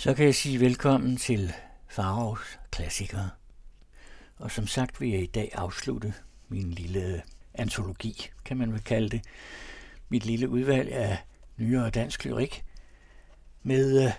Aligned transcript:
Så 0.00 0.14
kan 0.14 0.26
jeg 0.26 0.34
sige 0.34 0.60
velkommen 0.60 1.16
til 1.16 1.52
Farovs 1.88 2.58
klassikere. 2.70 3.30
Og 4.36 4.50
som 4.50 4.66
sagt 4.66 5.00
vil 5.00 5.10
jeg 5.10 5.22
i 5.22 5.26
dag 5.26 5.50
afslutte 5.54 6.14
min 6.48 6.70
lille 6.70 7.22
antologi, 7.54 8.30
kan 8.44 8.56
man 8.56 8.72
vel 8.72 8.84
kalde 8.84 9.08
det. 9.08 9.20
Mit 10.08 10.26
lille 10.26 10.48
udvalg 10.48 10.92
af 10.92 11.18
nyere 11.56 11.90
dansk 11.90 12.24
lyrik 12.24 12.64
med 13.62 14.04
øh, 14.06 14.12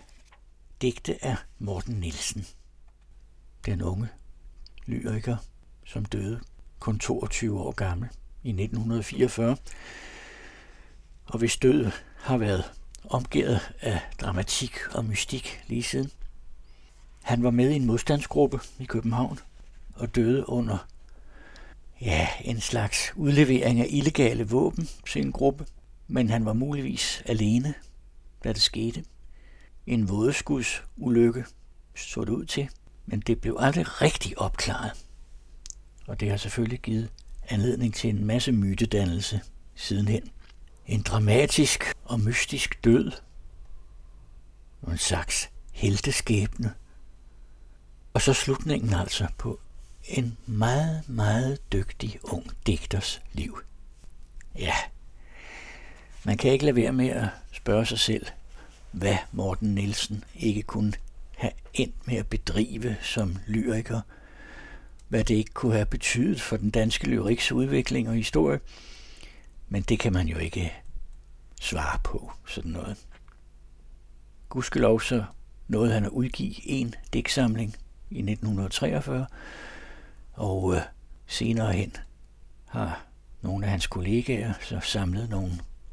digte 0.81 1.25
af 1.25 1.36
Morten 1.59 1.95
Nielsen. 1.95 2.45
Den 3.66 3.82
unge 3.82 4.07
lyriker, 4.86 5.38
som 5.86 6.05
døde 6.05 6.41
kun 6.79 7.00
22 7.00 7.59
år 7.59 7.71
gammel 7.71 8.09
i 8.43 8.50
1944, 8.50 9.57
og 11.25 11.39
hvis 11.39 11.57
død 11.57 11.91
har 12.18 12.38
været 12.38 12.80
omgivet 13.12 13.59
af 13.82 14.00
dramatik 14.21 14.77
og 14.91 15.05
mystik 15.05 15.64
lige 15.68 15.84
siden. 15.84 16.12
Han 17.23 17.44
var 17.44 17.52
med 17.52 17.70
i 17.70 17.76
en 17.76 17.85
modstandsgruppe 17.85 18.59
i 18.80 18.85
København 18.85 19.40
og 19.95 20.16
døde 20.16 20.49
under 20.49 20.88
ja, 22.02 22.27
en 22.41 22.62
slags 22.62 23.13
udlevering 23.16 23.80
af 23.80 23.88
illegale 23.90 24.48
våben 24.48 24.90
til 25.08 25.21
en 25.21 25.32
gruppe, 25.32 25.66
men 26.08 26.30
han 26.30 26.45
var 26.45 26.54
muligvis 26.54 27.23
alene, 27.26 27.73
da 28.44 28.54
det 28.54 28.62
skete. 28.62 29.04
En 29.88 30.09
vådeskudsulykke 30.09 31.46
så 31.96 32.21
det 32.21 32.30
ud 32.30 32.46
til, 32.46 32.70
men 33.05 33.20
det 33.20 33.41
blev 33.41 33.57
aldrig 33.59 34.02
rigtig 34.02 34.40
opklaret. 34.40 34.91
Og 36.07 36.20
det 36.20 36.30
har 36.30 36.38
selvfølgelig 36.38 36.80
givet 36.80 37.09
anledning 37.49 37.93
til 37.93 38.09
en 38.09 38.26
masse 38.26 38.52
mytedannelse 38.52 39.41
sidenhen. 39.76 40.30
En 40.88 41.02
dramatisk 41.02 41.93
og 42.11 42.20
mystisk 42.20 42.83
død. 42.83 43.11
Og 44.81 44.91
en 44.91 44.97
slags 44.97 45.49
helteskæbne. 45.71 46.73
Og 48.13 48.21
så 48.21 48.34
slutningen 48.34 48.93
altså 48.93 49.27
på 49.37 49.59
en 50.03 50.37
meget, 50.45 51.09
meget 51.09 51.71
dygtig 51.73 52.20
ung 52.23 52.51
digters 52.68 53.21
liv. 53.34 53.59
Ja, 54.55 54.73
man 56.23 56.37
kan 56.37 56.51
ikke 56.51 56.65
lade 56.65 56.76
være 56.76 56.93
med 56.93 57.09
at 57.09 57.27
spørge 57.51 57.85
sig 57.85 57.99
selv, 57.99 58.25
hvad 58.91 59.18
Morten 59.31 59.75
Nielsen 59.75 60.23
ikke 60.35 60.62
kunne 60.62 60.93
have 61.37 61.53
endt 61.73 62.07
med 62.07 62.15
at 62.15 62.27
bedrive 62.27 62.98
som 63.01 63.37
lyriker, 63.48 64.01
hvad 65.07 65.23
det 65.23 65.35
ikke 65.35 65.53
kunne 65.53 65.73
have 65.73 65.85
betydet 65.85 66.41
for 66.41 66.57
den 66.57 66.69
danske 66.69 67.07
lyriks 67.07 67.51
udvikling 67.51 68.09
og 68.09 68.16
historie, 68.16 68.59
men 69.69 69.81
det 69.81 70.00
kan 70.00 70.13
man 70.13 70.28
jo 70.28 70.38
ikke 70.38 70.73
svare 71.62 72.00
på, 72.03 72.31
sådan 72.47 72.72
noget. 72.72 72.97
Gudskelov 74.50 75.01
så 75.01 75.23
nåede 75.68 75.94
han 75.94 76.06
at 76.06 76.09
udgive 76.09 76.68
en 76.68 76.95
digtsamling 77.13 77.75
i 78.09 78.18
1943, 78.18 79.25
og 80.34 80.75
øh, 80.75 80.81
senere 81.28 81.73
hen 81.73 81.95
har 82.66 83.06
nogle 83.41 83.66
af 83.66 83.72
hans 83.72 83.88
kollegaer 83.88 84.53
så 84.62 84.79
samlet 84.84 85.29
nogle 85.29 85.51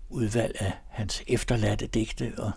udvalg 0.08 0.56
af 0.60 0.72
hans 0.88 1.22
efterladte 1.26 1.86
digte, 1.86 2.32
og 2.38 2.52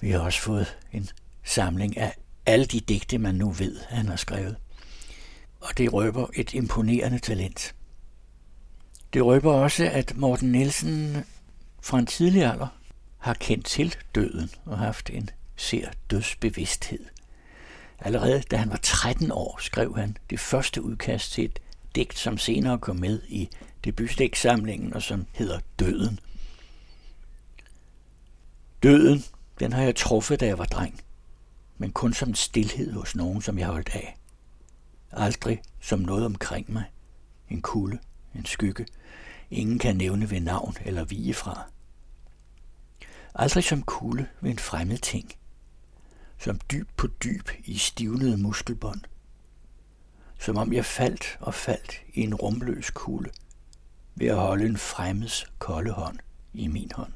vi 0.00 0.10
har 0.10 0.18
også 0.18 0.40
fået 0.40 0.78
en 0.92 1.08
samling 1.44 1.98
af 1.98 2.14
alle 2.46 2.64
de 2.64 2.80
digte, 2.80 3.18
man 3.18 3.34
nu 3.34 3.50
ved, 3.50 3.80
han 3.88 4.08
har 4.08 4.16
skrevet. 4.16 4.56
Og 5.60 5.78
det 5.78 5.92
røber 5.92 6.26
et 6.34 6.54
imponerende 6.54 7.18
talent. 7.18 7.74
Det 9.12 9.24
røber 9.24 9.52
også, 9.52 9.84
at 9.92 10.16
Morten 10.16 10.52
Nielsen 10.52 11.24
fra 11.84 11.98
en 11.98 12.06
tidlig 12.06 12.44
alder 12.44 12.66
har 13.18 13.34
kendt 13.34 13.66
til 13.66 13.96
døden 14.14 14.50
og 14.64 14.78
haft 14.78 15.10
en 15.10 15.30
ser 15.56 15.88
dødsbevidsthed. 16.10 17.06
Allerede 17.98 18.42
da 18.42 18.56
han 18.56 18.70
var 18.70 18.78
13 18.82 19.32
år, 19.32 19.58
skrev 19.60 19.96
han 19.96 20.16
det 20.30 20.40
første 20.40 20.82
udkast 20.82 21.32
til 21.32 21.44
et 21.44 21.58
digt, 21.94 22.18
som 22.18 22.38
senere 22.38 22.78
kom 22.78 22.96
med 22.96 23.22
i 23.28 23.48
debutdigtsamlingen 23.84 24.94
og 24.94 25.02
som 25.02 25.26
hedder 25.32 25.60
Døden. 25.78 26.20
Døden, 28.82 29.24
den 29.60 29.72
har 29.72 29.82
jeg 29.82 29.96
truffet, 29.96 30.40
da 30.40 30.46
jeg 30.46 30.58
var 30.58 30.64
dreng, 30.64 31.00
men 31.78 31.92
kun 31.92 32.14
som 32.14 32.28
en 32.28 32.34
stillhed 32.34 32.92
hos 32.92 33.16
nogen, 33.16 33.42
som 33.42 33.58
jeg 33.58 33.66
holdt 33.66 33.94
af. 33.94 34.18
Aldrig 35.12 35.62
som 35.80 35.98
noget 35.98 36.26
omkring 36.26 36.72
mig. 36.72 36.84
En 37.50 37.62
kulde, 37.62 37.98
en 38.34 38.44
skygge. 38.44 38.86
Ingen 39.54 39.78
kan 39.78 39.96
nævne 39.96 40.30
ved 40.30 40.40
navn 40.40 40.76
eller 40.84 41.04
vige 41.04 41.34
fra. 41.34 41.64
Aldrig 43.34 43.64
som 43.64 43.82
kulde 43.82 44.26
ved 44.40 44.50
en 44.50 44.58
fremmed 44.58 44.98
ting. 44.98 45.32
Som 46.38 46.60
dyb 46.70 46.88
på 46.96 47.06
dyb 47.06 47.48
i 47.64 47.78
stivnede 47.78 48.36
muskelbånd. 48.36 49.00
Som 50.38 50.56
om 50.56 50.72
jeg 50.72 50.84
faldt 50.84 51.38
og 51.40 51.54
faldt 51.54 52.02
i 52.14 52.20
en 52.20 52.34
rumløs 52.34 52.90
kulde 52.90 53.30
ved 54.14 54.26
at 54.26 54.36
holde 54.36 54.66
en 54.66 54.76
fremmeds 54.76 55.46
kolde 55.58 55.90
hånd 55.90 56.18
i 56.52 56.66
min 56.66 56.90
hånd. 56.94 57.12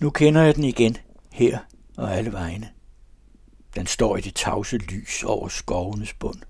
Nu 0.00 0.10
kender 0.10 0.42
jeg 0.42 0.54
den 0.56 0.64
igen, 0.64 0.96
her 1.32 1.58
og 1.96 2.16
alle 2.16 2.32
vegne. 2.32 2.70
Den 3.74 3.86
står 3.86 4.16
i 4.16 4.20
det 4.20 4.34
tavse 4.34 4.78
lys 4.78 5.22
over 5.22 5.48
skovenes 5.48 6.12
bund. 6.12 6.42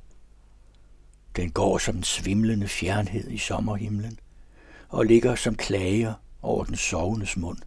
Den 1.37 1.51
går 1.51 1.79
som 1.79 1.97
en 1.97 2.03
svimlende 2.03 2.69
fjernhed 2.69 3.31
i 3.31 3.39
sommerhimlen 3.39 4.19
og 4.89 5.05
ligger 5.05 5.35
som 5.35 5.57
klager 5.57 6.15
over 6.43 6.65
den 6.65 6.77
sovendes 6.77 7.37
mund. 7.37 7.59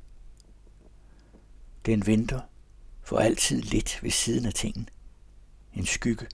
Den 1.86 2.08
venter 2.08 2.42
for 3.04 3.18
altid 3.18 3.62
lidt 3.62 4.00
ved 4.04 4.12
siden 4.12 4.46
af 4.46 4.54
tingen. 4.54 4.90
En 5.74 5.86
skygge, 5.86 6.28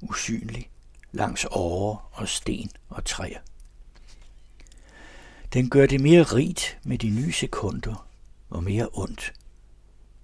usynlig, 0.00 0.70
langs 1.12 1.46
årer 1.50 2.10
og 2.12 2.28
sten 2.28 2.70
og 2.88 3.04
træer. 3.04 3.40
Den 5.52 5.70
gør 5.70 5.86
det 5.86 6.00
mere 6.00 6.22
rigt 6.22 6.78
med 6.84 6.98
de 6.98 7.10
nye 7.10 7.32
sekunder 7.32 8.08
og 8.50 8.64
mere 8.64 8.88
ondt, 8.92 9.34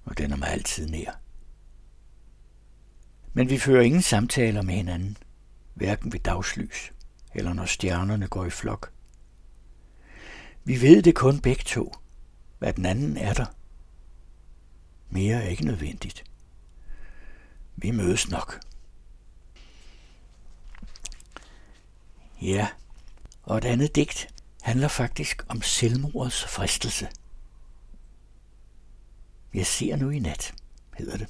og 0.05 0.19
den 0.19 0.33
er 0.33 0.37
mig 0.37 0.49
altid 0.49 0.89
nær. 0.89 1.21
Men 3.33 3.51
vi 3.51 3.59
fører 3.59 3.83
ingen 3.83 4.03
samtaler 4.03 4.63
med 4.63 4.75
hinanden, 4.75 5.17
hverken 5.81 6.13
ved 6.13 6.21
dagslys 6.21 6.93
eller 7.35 7.53
når 7.53 7.65
stjernerne 7.65 8.29
går 8.29 8.45
i 8.45 8.51
flok. 8.51 8.93
Vi 10.65 10.81
ved 10.81 11.03
det 11.03 11.15
kun 11.15 11.41
begge 11.41 11.63
to, 11.63 11.95
hvad 12.59 12.73
den 12.73 12.87
anden 12.87 13.17
er 13.17 13.33
der. 13.33 13.47
Mere 15.11 15.43
er 15.43 15.49
ikke 15.49 15.65
nødvendigt. 15.65 16.25
Vi 17.77 17.91
mødes 17.91 18.31
nok. 18.31 18.61
Ja, 22.43 22.69
og 23.43 23.59
et 23.59 23.65
andet 23.65 23.97
digt 23.97 24.35
handler 24.63 24.89
faktisk 24.89 25.43
om 25.49 25.63
selvmordets 25.63 26.45
fristelse. 26.45 27.09
Jeg 29.55 29.67
ser 29.67 29.97
nu 29.97 30.11
i 30.11 30.19
nat, 30.19 30.55
hedder 30.99 31.17
det. 31.17 31.27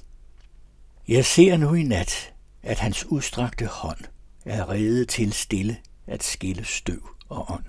Jeg 1.07 1.25
ser 1.25 1.57
nu 1.57 1.73
i 1.73 1.83
nat, 1.83 2.33
at 2.63 2.79
hans 2.79 3.05
udstrakte 3.05 3.65
hånd 3.65 4.05
er 4.45 4.69
rede 4.69 5.05
til 5.05 5.33
stille 5.33 5.77
at 6.07 6.23
skille 6.23 6.65
støv 6.65 7.09
og 7.29 7.51
ånd. 7.51 7.65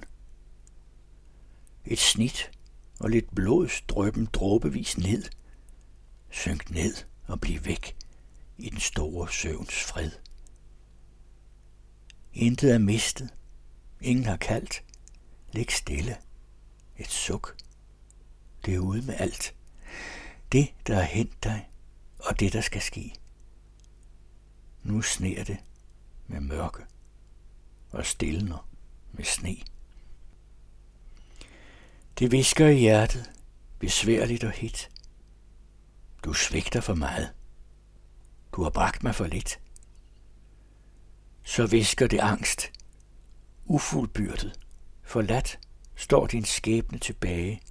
Et 1.84 1.98
snit 1.98 2.50
og 3.00 3.10
lidt 3.10 3.34
blod 3.34 3.68
drøben 3.88 4.28
dråbevis 4.32 4.98
ned. 4.98 5.24
Synk 6.30 6.70
ned 6.70 6.94
og 7.26 7.40
bliv 7.40 7.64
væk 7.64 7.96
i 8.58 8.70
den 8.70 8.80
store 8.80 9.32
søvns 9.32 9.82
fred. 9.82 10.10
Intet 12.34 12.74
er 12.74 12.78
mistet. 12.78 13.34
Ingen 14.00 14.24
har 14.24 14.36
kaldt. 14.36 14.84
Læg 15.52 15.72
stille. 15.72 16.16
Et 16.96 17.10
suk. 17.10 17.56
Det 18.64 18.74
er 18.74 18.78
ude 18.78 19.02
med 19.02 19.14
alt. 19.18 19.54
Det, 20.52 20.74
der 20.86 20.96
er 20.96 21.02
hent 21.02 21.44
dig, 21.44 21.68
og 22.18 22.40
det, 22.40 22.52
der 22.52 22.60
skal 22.60 22.82
ske. 22.82 23.14
Nu 24.82 25.02
sner 25.02 25.44
det 25.44 25.58
med 26.26 26.40
mørke 26.40 26.82
og 27.90 28.06
stilner 28.06 28.68
med 29.12 29.24
sne. 29.24 29.56
Det 32.18 32.32
visker 32.32 32.66
i 32.66 32.78
hjertet, 32.78 33.30
besværligt 33.78 34.44
og 34.44 34.50
hit. 34.50 34.90
Du 36.24 36.32
svigter 36.32 36.80
for 36.80 36.94
meget. 36.94 37.32
Du 38.52 38.62
har 38.62 38.70
bragt 38.70 39.02
mig 39.02 39.14
for 39.14 39.26
lidt. 39.26 39.60
Så 41.44 41.66
visker 41.66 42.06
det 42.06 42.18
angst. 42.20 42.72
Ufuldbyrdet. 43.64 44.60
Forladt 45.02 45.58
står 45.96 46.26
din 46.26 46.44
skæbne 46.44 46.98
tilbage, 46.98 47.62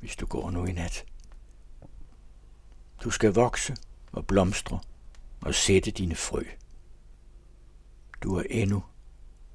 hvis 0.00 0.16
du 0.16 0.26
går 0.26 0.50
nu 0.50 0.64
i 0.64 0.72
nat. 0.72 1.04
Du 3.04 3.10
skal 3.10 3.34
vokse 3.34 3.76
og 4.12 4.26
blomstre 4.26 4.80
og 5.40 5.54
sætte 5.54 5.90
dine 5.90 6.14
frø. 6.14 6.42
Du 8.22 8.36
er 8.36 8.42
endnu 8.50 8.82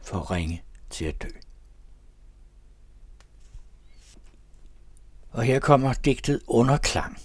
for 0.01 0.31
ringe 0.31 0.63
til 0.89 1.05
at 1.05 1.21
dø. 1.21 1.27
Og 5.31 5.43
her 5.43 5.59
kommer 5.59 5.93
digtet 5.93 6.41
Underklang 6.47 7.17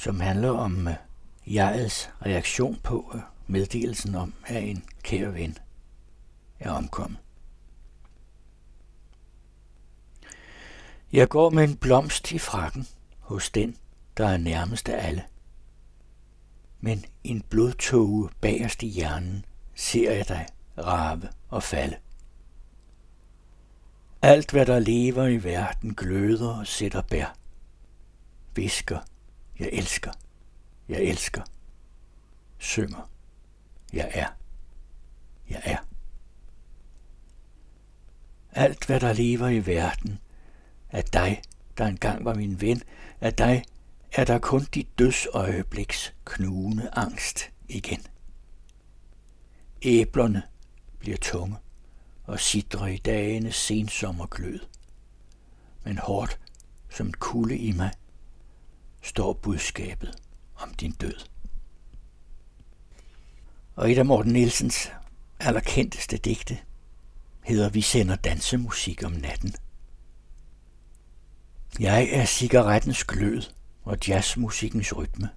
som 0.00 0.20
handler 0.20 0.50
om 0.50 0.88
øh, 0.88 0.94
jegets 1.46 2.10
reaktion 2.26 2.80
på 2.82 3.12
øh, 3.14 3.20
meddelelsen 3.46 4.14
om, 4.14 4.34
at 4.46 4.62
en 4.62 4.84
kære 5.02 5.34
ven 5.34 5.58
er 6.60 6.70
omkommet. 6.70 7.18
Jeg 11.12 11.28
går 11.28 11.50
med 11.50 11.64
en 11.64 11.76
blomst 11.76 12.32
i 12.32 12.38
frakken 12.38 12.86
hos 13.18 13.50
den, 13.50 13.76
der 14.16 14.28
er 14.28 14.36
nærmest 14.36 14.88
af 14.88 15.06
alle. 15.06 15.24
Men 16.80 17.04
en 17.24 17.42
blodtåge 17.42 18.28
bagerst 18.40 18.82
i 18.82 18.86
hjernen 18.86 19.44
ser 19.80 20.12
jeg 20.12 20.28
dig 20.28 20.46
rave 20.78 21.28
og 21.48 21.62
falde. 21.62 21.96
Alt, 24.22 24.50
hvad 24.50 24.66
der 24.66 24.78
lever 24.78 25.26
i 25.26 25.44
verden, 25.44 25.94
gløder 25.94 26.58
og 26.58 26.66
sætter 26.66 27.02
bær. 27.02 27.36
Visker, 28.54 28.98
jeg 29.58 29.68
elsker, 29.72 30.12
jeg 30.88 31.02
elsker. 31.02 31.42
Synger, 32.58 33.10
jeg 33.92 34.10
er, 34.14 34.28
jeg 35.50 35.60
er. 35.64 35.78
Alt, 38.52 38.86
hvad 38.86 39.00
der 39.00 39.12
lever 39.12 39.48
i 39.48 39.66
verden, 39.66 40.18
er 40.90 41.02
dig, 41.02 41.42
der 41.78 41.86
engang 41.86 42.24
var 42.24 42.34
min 42.34 42.60
ven, 42.60 42.82
af 43.20 43.34
dig 43.34 43.64
er 44.12 44.24
der 44.24 44.38
kun 44.38 44.64
dit 44.74 44.98
dødsøjebliks 44.98 46.14
knugende 46.24 46.90
angst 46.92 47.50
igen. 47.68 48.06
Æblerne 49.82 50.42
bliver 50.98 51.16
tunge 51.16 51.56
og 52.24 52.40
sidrer 52.40 52.86
i 52.86 52.96
dagenes 52.96 53.56
sensommerglød. 53.56 54.60
Men 55.84 55.98
hårdt 55.98 56.40
som 56.90 57.12
kulde 57.12 57.58
i 57.58 57.72
mig 57.72 57.90
står 59.02 59.32
budskabet 59.32 60.14
om 60.56 60.74
din 60.74 60.92
død. 60.92 61.14
Og 63.74 63.92
et 63.92 63.98
af 63.98 64.06
Morten 64.06 64.32
Nielsens 64.32 64.90
allerkendteste 65.40 66.16
digte 66.16 66.58
hedder 67.42 67.68
Vi 67.68 67.80
sender 67.80 68.16
dansemusik 68.16 69.04
om 69.04 69.12
natten. 69.12 69.54
Jeg 71.80 72.08
er 72.12 72.24
cigarettens 72.24 73.04
glød 73.04 73.42
og 73.82 73.98
jazzmusikkens 74.08 74.96
rytme. 74.96 75.28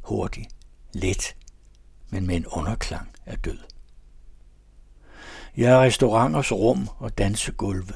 Hurtig, 0.00 0.48
let, 0.92 1.36
men 2.14 2.26
med 2.26 2.36
en 2.36 2.46
underklang 2.46 3.08
af 3.26 3.38
død. 3.38 3.58
Jeg 5.56 5.72
er 5.72 5.80
restauranters 5.80 6.52
rum 6.52 6.88
og 6.98 7.18
dansegulve. 7.18 7.94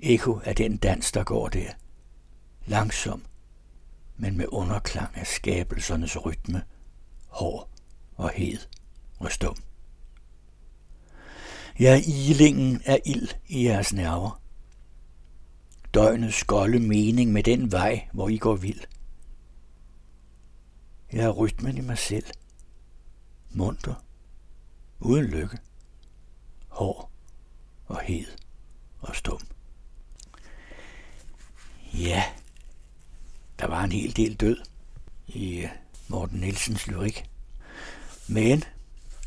Eko 0.00 0.40
af 0.44 0.56
den 0.56 0.76
dans, 0.76 1.12
der 1.12 1.24
går 1.24 1.48
der. 1.48 1.70
Langsom, 2.66 3.24
men 4.16 4.36
med 4.36 4.46
underklang 4.48 5.16
af 5.16 5.26
skabelsernes 5.26 6.24
rytme, 6.24 6.62
hård 7.28 7.68
og 8.16 8.30
hed 8.30 8.58
og 9.18 9.32
stum. 9.32 9.56
Jeg 11.78 11.92
er 11.92 12.02
ilingen 12.30 12.82
af 12.84 13.02
ild 13.06 13.28
i 13.46 13.66
jeres 13.66 13.92
nerver. 13.92 14.40
Døgnets 15.94 16.36
skolde 16.36 16.78
mening 16.78 17.32
med 17.32 17.42
den 17.42 17.72
vej, 17.72 18.08
hvor 18.12 18.28
I 18.28 18.36
går 18.36 18.54
vild. 18.54 18.80
Jeg 21.12 21.24
er 21.24 21.30
rytmen 21.30 21.76
i 21.76 21.80
mig 21.80 21.98
selv. 21.98 22.26
Munter. 23.50 23.94
Uden 25.00 25.24
lykke 25.24 25.58
hård 26.68 27.10
og 27.86 28.00
hed 28.00 28.26
og 29.00 29.16
stum. 29.16 29.40
Ja, 31.94 32.24
der 33.58 33.66
var 33.66 33.84
en 33.84 33.92
hel 33.92 34.16
del 34.16 34.34
død 34.34 34.56
i 35.26 35.58
øh, 35.58 35.68
Morten 36.08 36.40
Nielsens 36.40 36.86
lyrik. 36.86 37.30
Men 38.28 38.64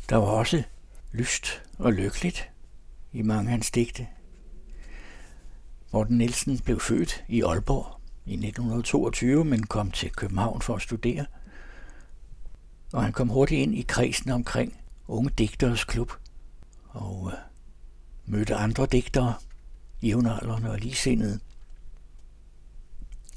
der 0.08 0.16
var 0.16 0.26
også 0.26 0.62
lyst 1.12 1.62
og 1.78 1.92
lykkeligt 1.92 2.50
i 3.12 3.22
mange 3.22 3.48
af 3.48 3.50
hans 3.50 3.70
digte. 3.70 4.06
Morten 5.92 6.18
Nielsen 6.18 6.58
blev 6.58 6.80
født 6.80 7.24
i 7.28 7.42
Aalborg 7.42 8.00
i 8.26 8.32
1922, 8.32 9.44
men 9.44 9.66
kom 9.66 9.90
til 9.90 10.10
København 10.12 10.62
for 10.62 10.76
at 10.76 10.82
studere. 10.82 11.26
Og 12.92 13.02
han 13.02 13.12
kom 13.12 13.28
hurtigt 13.28 13.60
ind 13.62 13.74
i 13.74 13.82
kredsen 13.82 14.30
omkring 14.30 14.76
Unge 15.08 15.30
Digteres 15.30 15.84
Klub– 15.84 16.12
og 16.92 17.32
øh, 17.32 17.38
mødte 18.26 18.54
andre 18.54 18.86
digtere, 18.86 19.34
jævnaldrende 20.02 20.70
og 20.70 20.78
ligesindede. 20.78 21.40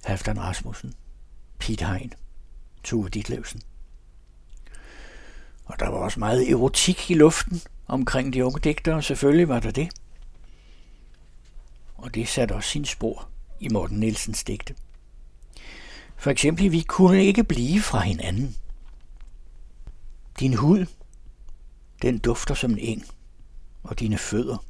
Halfdan 0.04 0.40
Rasmussen, 0.40 0.94
Piet 1.60 1.82
Hein, 1.82 2.14
Tove 2.84 3.10
Ditlevsen. 3.10 3.62
Og 5.66 5.80
der 5.80 5.90
var 5.90 5.98
også 5.98 6.20
meget 6.20 6.52
erotik 6.52 7.12
i 7.12 7.14
luften 7.14 7.62
omkring 7.88 8.34
de 8.34 8.46
unge 8.46 8.60
digtere, 8.60 9.04
selvfølgelig 9.04 9.48
var 9.48 9.60
der 9.60 9.72
det. 9.72 9.90
Og 11.96 12.16
det 12.16 12.28
satte 12.28 12.54
også 12.54 12.70
sin 12.70 12.86
spor 12.86 13.30
i 13.60 13.70
Morten 13.70 14.00
Nielsens 14.00 14.44
digte. 14.44 14.76
For 16.18 16.30
eksempel, 16.30 16.72
vi 16.72 16.82
kunne 16.82 17.24
ikke 17.24 17.44
blive 17.44 17.82
fra 17.82 18.00
hinanden. 18.00 18.56
Din 20.40 20.54
hud, 20.54 20.86
den 22.02 22.20
dufter 22.20 22.54
som 22.56 22.72
en 22.72 22.78
eng 22.78 23.06
og 23.84 24.00
dine 24.00 24.18
fødder, 24.18 24.66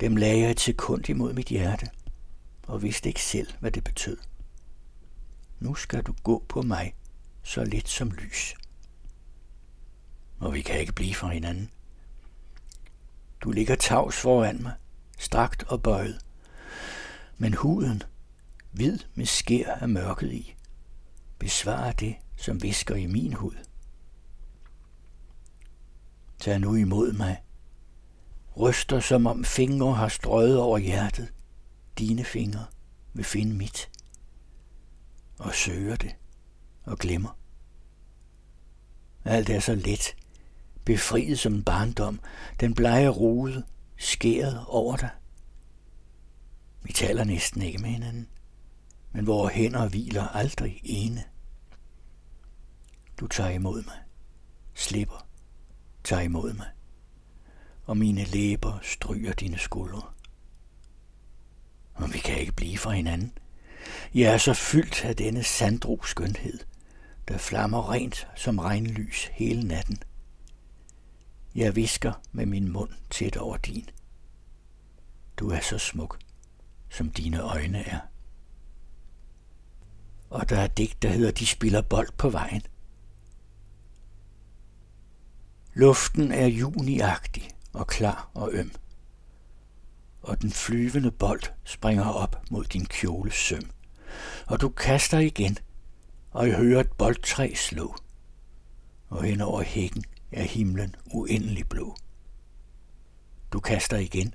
dem 0.00 0.16
lagde 0.16 0.40
jeg 0.40 0.50
et 0.50 0.60
sekund 0.60 1.08
imod 1.08 1.32
mit 1.32 1.46
hjerte, 1.46 1.86
og 2.66 2.82
vidste 2.82 3.08
ikke 3.08 3.22
selv, 3.22 3.48
hvad 3.60 3.70
det 3.70 3.84
betød. 3.84 4.16
Nu 5.60 5.74
skal 5.74 6.02
du 6.02 6.14
gå 6.22 6.44
på 6.48 6.62
mig, 6.62 6.94
så 7.42 7.64
lidt 7.64 7.88
som 7.88 8.10
lys. 8.10 8.54
Og 10.38 10.54
vi 10.54 10.62
kan 10.62 10.80
ikke 10.80 10.92
blive 10.92 11.14
fra 11.14 11.28
hinanden. 11.28 11.70
Du 13.40 13.50
ligger 13.50 13.74
tavs 13.74 14.16
foran 14.16 14.62
mig, 14.62 14.72
strakt 15.18 15.62
og 15.62 15.82
bøjet. 15.82 16.24
Men 17.38 17.54
huden, 17.54 18.02
hvid 18.72 18.98
med 19.14 19.26
skær 19.26 19.74
af 19.74 19.88
mørket 19.88 20.32
i, 20.32 20.54
besvarer 21.38 21.92
det, 21.92 22.16
som 22.36 22.62
visker 22.62 22.94
i 22.94 23.06
min 23.06 23.32
hud. 23.32 23.67
Tag 26.38 26.60
nu 26.60 26.74
imod 26.74 27.12
mig, 27.12 27.42
ryster 28.56 29.00
som 29.00 29.26
om 29.26 29.44
fingre 29.44 29.94
har 29.94 30.08
strøget 30.08 30.60
over 30.60 30.78
hjertet. 30.78 31.32
Dine 31.98 32.24
fingre 32.24 32.66
vil 33.12 33.24
finde 33.24 33.54
mit. 33.54 33.90
Og 35.38 35.54
søger 35.54 35.96
det 35.96 36.16
og 36.84 36.98
glemmer. 36.98 37.38
Alt 39.24 39.50
er 39.50 39.60
så 39.60 39.74
let, 39.74 40.16
befriet 40.84 41.38
som 41.38 41.54
en 41.54 41.64
barndom, 41.64 42.20
den 42.60 42.74
blege 42.74 43.08
rode, 43.08 43.64
skæret 43.96 44.64
over 44.66 44.96
dig. 44.96 45.10
Vi 46.82 46.92
taler 46.92 47.24
næsten 47.24 47.62
ikke 47.62 47.78
med 47.78 47.90
hinanden, 47.90 48.28
men 49.12 49.26
vores 49.26 49.54
hænder 49.54 49.88
hviler 49.88 50.28
aldrig 50.28 50.80
ene. 50.84 51.24
Du 53.20 53.26
tager 53.26 53.50
imod 53.50 53.82
mig, 53.84 53.98
slipper, 54.74 55.27
tager 56.08 56.22
imod 56.22 56.52
mig 56.52 56.66
og 57.84 57.96
mine 57.96 58.24
læber 58.24 58.78
stryger 58.82 59.32
dine 59.32 59.58
skuldre. 59.58 60.02
Og 61.94 62.12
vi 62.14 62.18
kan 62.18 62.38
ikke 62.38 62.52
blive 62.52 62.78
fra 62.78 62.90
hinanden. 62.90 63.32
Jeg 64.14 64.32
er 64.32 64.38
så 64.38 64.54
fyldt 64.54 65.04
af 65.04 65.16
denne 65.16 65.42
sandro 65.42 66.02
skønhed, 66.02 66.58
der 67.28 67.38
flammer 67.38 67.92
rent 67.92 68.28
som 68.36 68.58
regnlys 68.58 69.24
hele 69.32 69.62
natten. 69.62 69.98
Jeg 71.54 71.76
visker 71.76 72.12
med 72.32 72.46
min 72.46 72.72
mund 72.72 72.90
tæt 73.10 73.36
over 73.36 73.56
din. 73.56 73.88
Du 75.36 75.50
er 75.50 75.60
så 75.60 75.78
smuk, 75.78 76.18
som 76.90 77.10
dine 77.10 77.40
øjne 77.40 77.88
er. 77.88 78.00
Og 80.30 80.48
der 80.48 80.60
er 80.60 80.66
digt, 80.66 81.02
der 81.02 81.08
hedder 81.08 81.30
De 81.30 81.46
spiller 81.46 81.82
bold 81.82 82.08
på 82.18 82.30
vejen. 82.30 82.62
Luften 85.78 86.32
er 86.32 86.46
juniagtig, 86.46 87.50
og 87.72 87.86
klar 87.86 88.30
og 88.34 88.50
øm. 88.52 88.72
Og 90.22 90.42
den 90.42 90.50
flyvende 90.50 91.10
bold 91.10 91.42
springer 91.64 92.04
op 92.04 92.42
mod 92.50 92.64
din 92.64 92.86
kjoles 92.86 93.34
søm. 93.34 93.70
Og 94.46 94.60
du 94.60 94.68
kaster 94.68 95.18
igen, 95.18 95.58
og 96.30 96.48
jeg 96.48 96.56
hører 96.56 96.80
et 96.80 96.92
boldtræ 96.92 97.54
slå. 97.54 97.94
Og 99.08 99.24
hen 99.24 99.40
over 99.40 99.62
hækken 99.62 100.04
er 100.32 100.42
himlen 100.42 100.94
uendelig 101.14 101.68
blå. 101.68 101.96
Du 103.52 103.60
kaster 103.60 103.96
igen, 103.96 104.34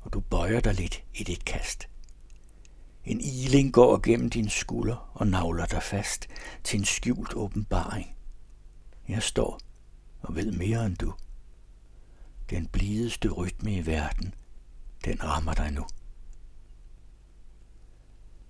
og 0.00 0.12
du 0.12 0.20
bøjer 0.20 0.60
dig 0.60 0.74
lidt 0.74 1.04
i 1.14 1.24
dit 1.24 1.44
kast. 1.44 1.88
En 3.04 3.20
iling 3.20 3.72
går 3.72 4.00
gennem 4.02 4.30
din 4.30 4.48
skulder 4.48 5.10
og 5.14 5.26
navler 5.26 5.66
dig 5.66 5.82
fast 5.82 6.28
til 6.64 6.78
en 6.78 6.84
skjult 6.84 7.34
åbenbaring. 7.34 8.16
Jeg 9.08 9.22
står 9.22 9.65
og 10.26 10.36
ved 10.36 10.52
mere 10.52 10.86
end 10.86 10.96
du. 10.96 11.14
Den 12.50 12.66
blideste 12.66 13.28
rytme 13.28 13.74
i 13.74 13.86
verden, 13.86 14.34
den 15.04 15.24
rammer 15.24 15.54
dig 15.54 15.72
nu. 15.72 15.86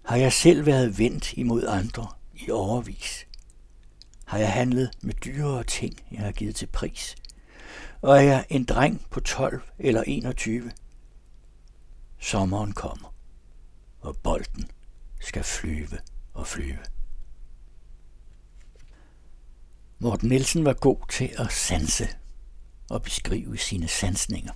Har 0.04 0.16
jeg 0.16 0.32
selv 0.32 0.66
været 0.66 0.98
vendt 0.98 1.32
imod 1.32 1.66
andre 1.66 2.08
i 2.34 2.50
overvis. 2.50 3.26
Har 4.24 4.38
jeg 4.38 4.52
handlet 4.52 4.90
med 5.02 5.14
dyrere 5.14 5.64
ting, 5.64 6.00
jeg 6.10 6.20
har 6.20 6.32
givet 6.32 6.56
til 6.56 6.66
pris. 6.66 7.16
Og 8.00 8.16
er 8.16 8.20
jeg 8.20 8.46
en 8.48 8.64
dreng 8.64 9.06
på 9.10 9.20
12 9.20 9.62
eller 9.78 10.02
21. 10.02 10.72
Sommeren 12.18 12.72
kommer, 12.72 13.14
og 14.00 14.16
bolden 14.16 14.70
skal 15.20 15.44
flyve 15.44 15.98
og 16.34 16.46
flyve. 16.46 16.95
Morten 19.98 20.28
Nielsen 20.28 20.64
var 20.64 20.72
god 20.72 21.08
til 21.10 21.30
at 21.38 21.52
sanse 21.52 22.08
og 22.90 23.02
beskrive 23.02 23.58
sine 23.58 23.88
sansninger. 23.88 24.52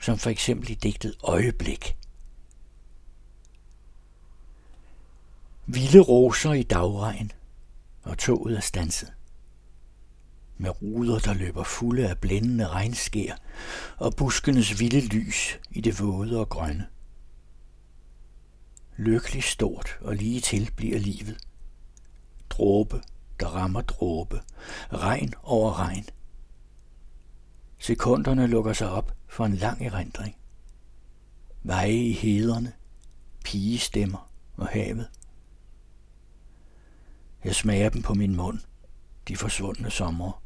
Som 0.00 0.18
for 0.18 0.30
eksempel 0.30 0.70
i 0.70 0.74
digtet 0.74 1.16
Øjeblik. 1.22 1.96
Vilde 5.66 6.00
roser 6.00 6.52
i 6.52 6.62
dagregn, 6.62 7.32
og 8.02 8.18
toget 8.18 8.56
er 8.56 8.60
stanset. 8.60 9.12
Med 10.58 10.82
ruder, 10.82 11.18
der 11.18 11.34
løber 11.34 11.64
fulde 11.64 12.08
af 12.08 12.18
blændende 12.18 12.68
regnskær, 12.68 13.34
og 13.96 14.16
buskenes 14.16 14.80
vilde 14.80 15.00
lys 15.00 15.58
i 15.70 15.80
det 15.80 16.00
våde 16.00 16.40
og 16.40 16.48
grønne. 16.48 16.86
Lykkelig 18.96 19.42
stort 19.42 19.98
og 20.00 20.16
lige 20.16 20.40
til 20.40 20.70
bliver 20.76 20.98
livet. 20.98 21.38
Dråbe, 22.50 23.02
der 23.40 23.46
rammer 23.46 23.80
dråbe. 23.80 24.40
Regn 24.92 25.34
over 25.42 25.78
regn. 25.78 26.04
Sekunderne 27.78 28.46
lukker 28.46 28.72
sig 28.72 28.90
op 28.90 29.16
for 29.28 29.44
en 29.46 29.54
lang 29.54 29.86
erindring. 29.86 30.36
Veje 31.62 31.92
i 31.92 32.12
hederne, 32.12 32.72
pigestemmer 33.44 34.30
og 34.56 34.68
havet. 34.68 35.08
Jeg 37.44 37.54
smager 37.54 37.88
dem 37.88 38.02
på 38.02 38.14
min 38.14 38.36
mund, 38.36 38.58
de 39.28 39.36
forsvundne 39.36 39.90
sommer. 39.90 40.42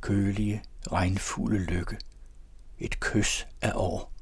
Kølige, 0.00 0.62
regnfulde 0.92 1.58
lykke. 1.58 1.98
Et 2.78 3.00
kys 3.00 3.46
af 3.60 3.72
år. 3.74 4.12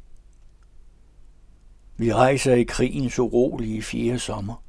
Vi 1.97 2.13
rejser 2.13 2.55
i 2.55 2.63
krigens 2.63 3.19
urolige 3.19 3.83
fjerde 3.83 4.19
sommer. 4.19 4.63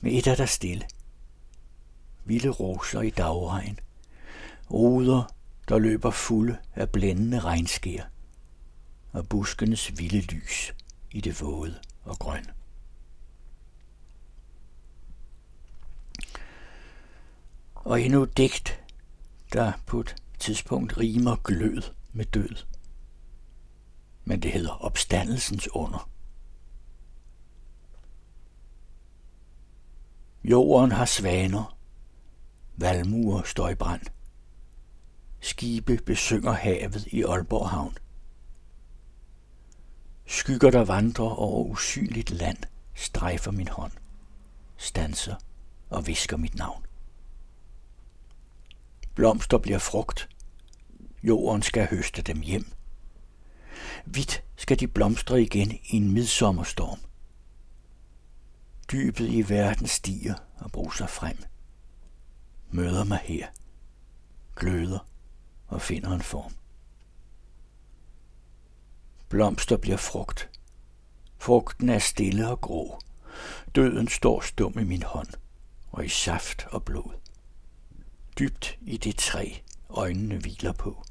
Med 0.00 0.12
et 0.12 0.26
er 0.26 0.34
der 0.34 0.46
stille. 0.46 0.84
Vilde 2.24 2.48
roser 2.48 3.00
i 3.00 3.10
dagregn. 3.10 3.78
Ruder, 4.70 5.34
der 5.68 5.78
løber 5.78 6.10
fulde 6.10 6.56
af 6.74 6.90
blændende 6.90 7.40
regnskær. 7.40 8.02
Og 9.12 9.28
buskenes 9.28 9.98
vilde 9.98 10.20
lys 10.20 10.74
i 11.10 11.20
det 11.20 11.40
våde 11.40 11.78
og 12.04 12.18
grønne. 12.18 12.52
Og 17.74 18.02
endnu 18.02 18.22
et 18.22 18.36
digt, 18.36 18.80
der 19.52 19.72
på 19.86 20.00
et 20.00 20.16
tidspunkt 20.38 20.98
rimer 20.98 21.36
glød 21.44 21.82
med 22.12 22.24
død 22.24 22.56
men 24.24 24.42
det 24.42 24.52
hedder 24.52 24.84
opstandelsens 24.84 25.68
under. 25.72 26.10
Jorden 30.44 30.92
har 30.92 31.04
svaner, 31.04 31.76
valmuer 32.82 33.42
står 33.42 33.68
i 33.68 33.74
brand. 33.74 34.02
Skibe 35.40 35.96
besynger 36.06 36.52
havet 36.52 37.06
i 37.06 37.22
Aalborg 37.22 37.68
Havn. 37.70 37.98
Skygger, 40.26 40.70
der 40.70 40.84
vandrer 40.84 41.30
over 41.30 41.64
usynligt 41.64 42.30
land, 42.30 42.58
strejfer 42.94 43.50
min 43.50 43.68
hånd, 43.68 43.92
stanser 44.76 45.34
og 45.90 46.06
visker 46.06 46.36
mit 46.36 46.54
navn. 46.54 46.86
Blomster 49.14 49.58
bliver 49.58 49.78
frugt. 49.78 50.28
Jorden 51.22 51.62
skal 51.62 51.88
høste 51.90 52.22
dem 52.22 52.40
hjem. 52.40 52.72
Hvidt 54.04 54.44
skal 54.56 54.80
de 54.80 54.88
blomstre 54.88 55.42
igen 55.42 55.72
i 55.72 55.96
en 55.96 56.12
midsommerstorm. 56.12 56.98
Dybet 58.92 59.28
i 59.28 59.48
verden 59.48 59.86
stiger 59.86 60.34
og 60.58 60.72
bruser 60.72 61.06
frem. 61.06 61.36
Møder 62.74 63.04
mig 63.04 63.18
her. 63.18 63.46
Gløder 64.56 65.06
og 65.68 65.82
finder 65.82 66.10
en 66.10 66.22
form. 66.22 66.52
Blomster 69.28 69.76
bliver 69.76 69.96
frugt. 69.96 70.50
Frugten 71.38 71.88
er 71.88 71.98
stille 71.98 72.48
og 72.48 72.60
grå. 72.60 73.00
Døden 73.74 74.08
står 74.08 74.40
stum 74.40 74.78
i 74.78 74.84
min 74.84 75.02
hånd 75.02 75.28
og 75.90 76.04
i 76.04 76.08
saft 76.08 76.66
og 76.70 76.84
blod. 76.84 77.12
Dybt 78.38 78.78
i 78.80 78.96
det 78.96 79.16
træ 79.16 79.52
øjnene 79.88 80.38
hviler 80.38 80.72
på 80.72 81.04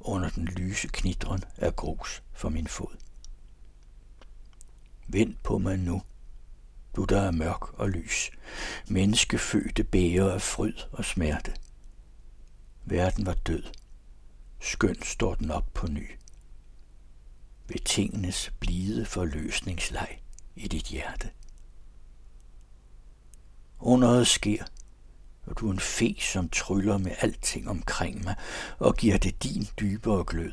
under 0.00 0.28
den 0.30 0.44
lyse 0.44 0.88
knitren 0.88 1.44
af 1.56 1.76
grus 1.76 2.22
for 2.32 2.48
min 2.48 2.66
fod. 2.66 2.96
Vend 5.08 5.34
på 5.42 5.58
mig 5.58 5.78
nu, 5.78 6.02
du 6.96 7.04
der 7.04 7.20
er 7.20 7.30
mørk 7.30 7.78
og 7.78 7.90
lys, 7.90 8.30
menneskefødte 8.88 9.84
bæger 9.84 10.32
af 10.32 10.42
fryd 10.42 10.74
og 10.92 11.04
smerte. 11.04 11.54
Verden 12.84 13.26
var 13.26 13.34
død, 13.34 13.62
skøn 14.60 15.02
står 15.02 15.34
den 15.34 15.50
op 15.50 15.66
på 15.74 15.86
ny. 15.86 16.10
Ved 17.68 17.78
tingenes 17.84 18.52
blide 18.60 19.04
forløsningsleg 19.04 20.20
i 20.56 20.68
dit 20.68 20.84
hjerte. 20.84 21.30
Underet 23.78 24.26
sker, 24.26 24.64
og 25.46 25.58
du 25.60 25.68
er 25.68 25.72
en 25.72 25.80
fe, 25.80 26.16
som 26.20 26.48
tryller 26.48 26.98
med 26.98 27.12
alting 27.18 27.68
omkring 27.68 28.24
mig 28.24 28.34
og 28.78 28.96
giver 28.96 29.18
det 29.18 29.42
din 29.42 29.68
dybere 29.80 30.24
glød. 30.26 30.52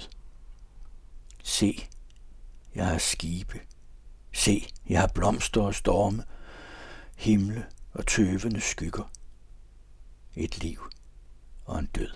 Se, 1.44 1.88
jeg 2.76 2.86
har 2.86 2.98
skibe. 2.98 3.60
Se, 4.38 4.68
jeg 4.90 5.00
har 5.00 5.08
blomster 5.08 5.62
og 5.62 5.76
storme, 5.76 6.24
himle 7.16 7.66
og 7.94 8.08
tøvende 8.08 8.62
skygger. 8.62 9.12
Et 10.36 10.58
liv 10.58 10.90
og 11.66 11.80
en 11.80 11.86
død. 11.86 12.10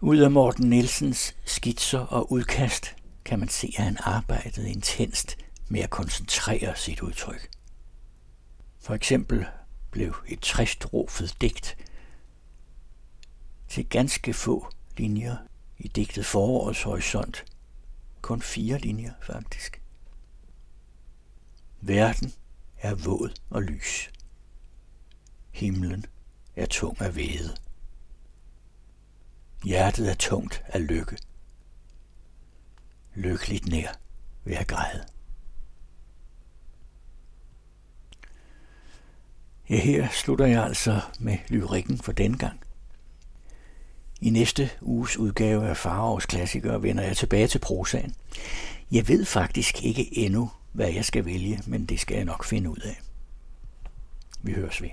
Ud 0.00 0.18
af 0.18 0.30
Morten 0.30 0.70
Nielsens 0.70 1.36
skitser 1.44 1.98
og 1.98 2.32
udkast 2.32 2.96
kan 3.24 3.38
man 3.38 3.48
se, 3.48 3.74
at 3.78 3.84
han 3.84 3.96
arbejdede 4.00 4.70
intenst 4.70 5.36
med 5.68 5.80
at 5.80 5.90
koncentrere 5.90 6.76
sit 6.76 7.00
udtryk. 7.00 7.50
For 8.78 8.94
eksempel 8.94 9.46
blev 9.90 10.14
et 10.28 10.40
træstrofet 10.40 11.36
digt 11.40 11.76
til 13.68 13.88
ganske 13.88 14.34
få 14.34 14.70
linjer 14.96 15.36
i 15.78 15.88
digtet 15.88 16.26
Forårets 16.26 16.82
Horisont. 16.82 17.44
Kun 18.22 18.42
fire 18.42 18.78
linjer, 18.78 19.12
faktisk. 19.22 19.82
Verden 21.80 22.32
er 22.78 22.94
våd 22.94 23.40
og 23.50 23.62
lys. 23.62 24.10
Himlen 25.50 26.04
er 26.56 26.66
tung 26.66 27.00
af 27.00 27.16
væde. 27.16 27.56
Hjertet 29.64 30.10
er 30.10 30.14
tungt 30.14 30.62
af 30.66 30.86
lykke. 30.86 31.18
Lykkeligt 33.14 33.66
nær 33.66 33.92
ved 34.44 34.56
at 34.56 34.66
græde. 34.66 35.04
Ja, 39.70 39.80
her 39.80 40.08
slutter 40.08 40.46
jeg 40.46 40.64
altså 40.64 41.00
med 41.20 41.38
lyrikken 41.48 41.98
for 41.98 42.12
den 42.12 42.38
gang. 42.38 42.60
I 44.20 44.30
næste 44.30 44.70
uges 44.80 45.16
udgave 45.16 45.68
af 45.68 45.76
Farovs 45.76 46.26
klassikere 46.26 46.82
vender 46.82 47.04
jeg 47.04 47.16
tilbage 47.16 47.46
til 47.46 47.58
prosaen. 47.58 48.14
Jeg 48.92 49.08
ved 49.08 49.24
faktisk 49.24 49.84
ikke 49.84 50.18
endnu, 50.18 50.50
hvad 50.72 50.92
jeg 50.92 51.04
skal 51.04 51.24
vælge, 51.24 51.62
men 51.66 51.86
det 51.86 52.00
skal 52.00 52.16
jeg 52.16 52.24
nok 52.24 52.44
finde 52.44 52.70
ud 52.70 52.80
af. 52.84 53.00
Vi 54.42 54.52
høres 54.52 54.82
ved. 54.82 54.90